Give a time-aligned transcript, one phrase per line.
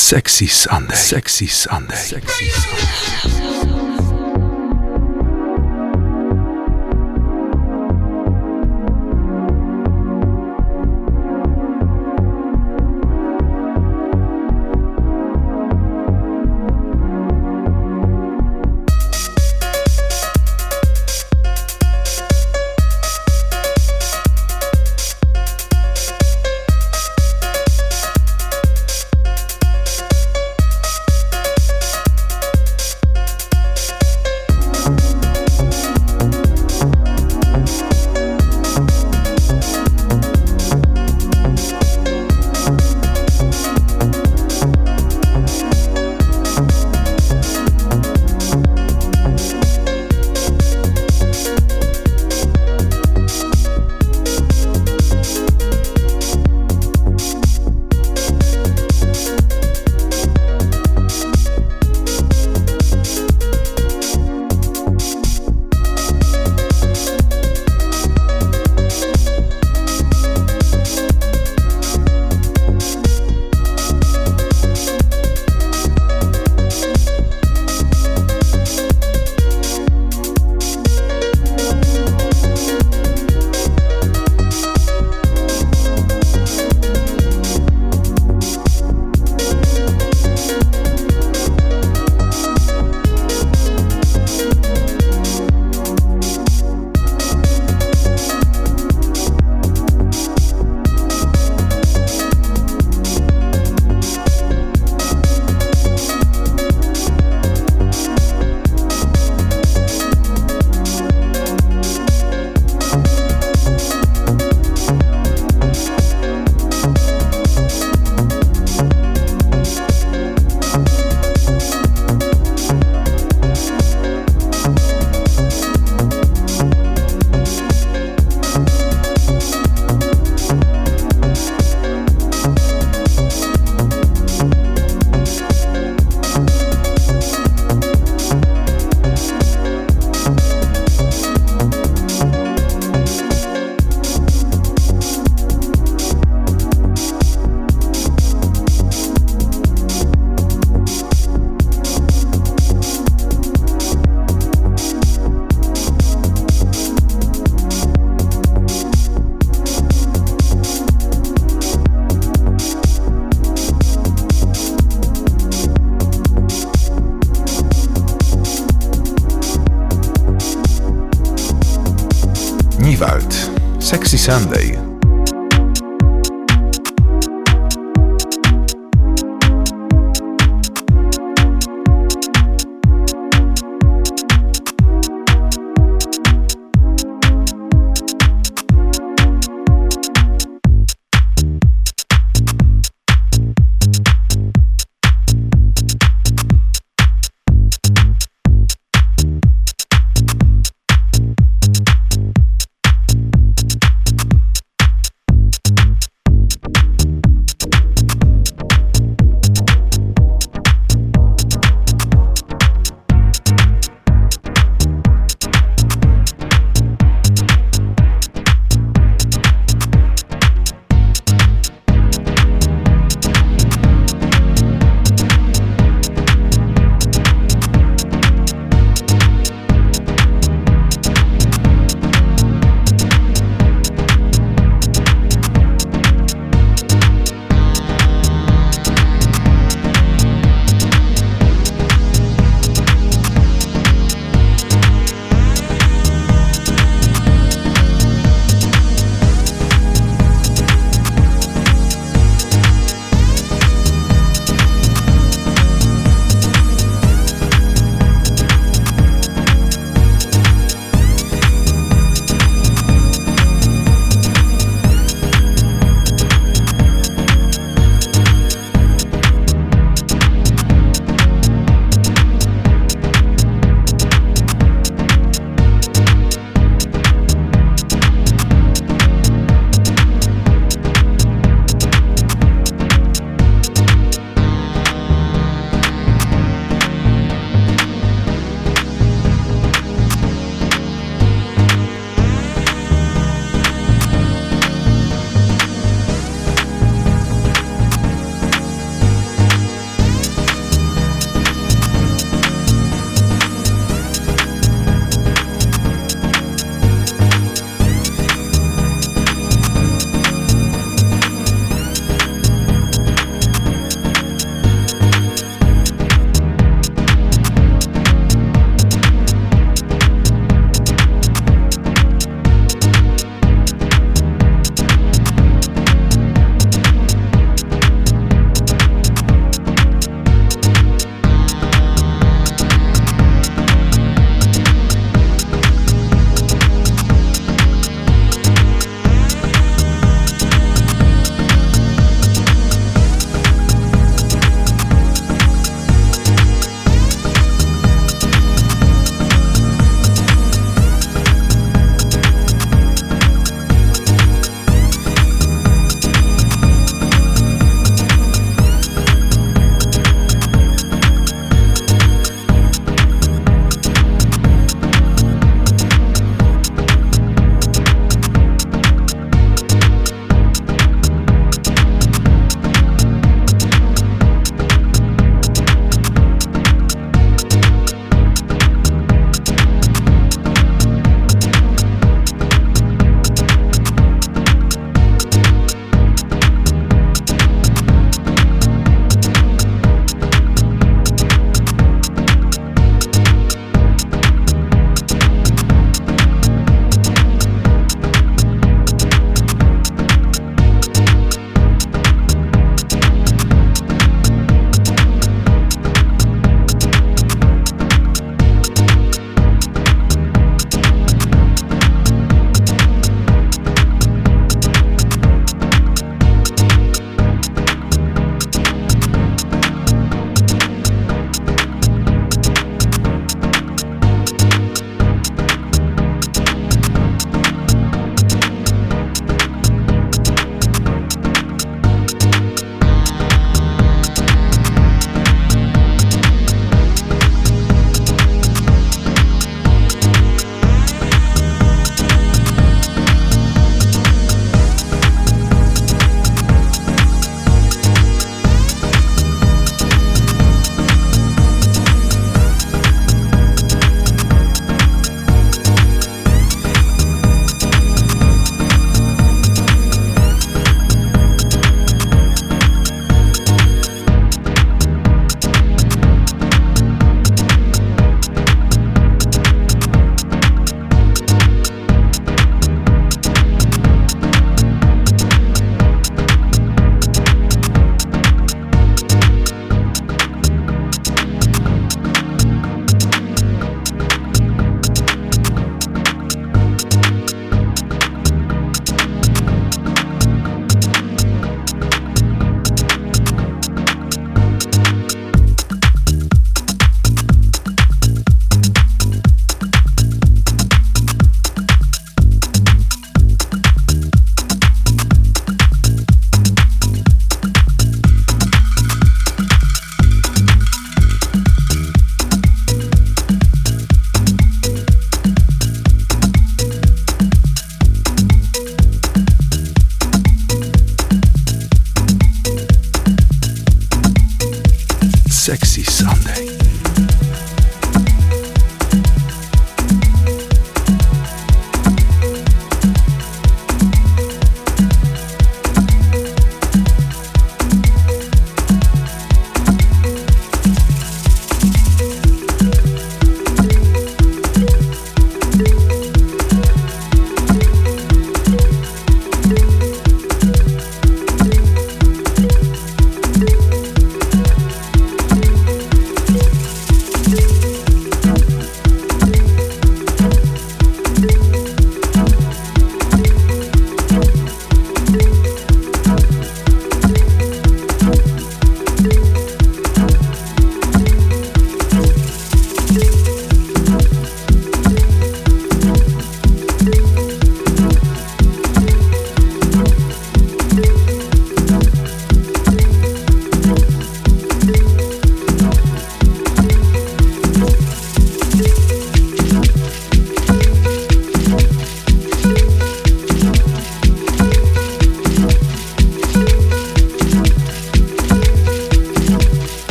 [0.00, 0.94] Sexy Sunday.
[0.94, 1.94] Sexy Sunday.
[1.94, 3.39] Sexy Sunday.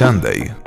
[0.00, 0.59] Sunday.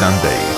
[0.00, 0.49] Sunday.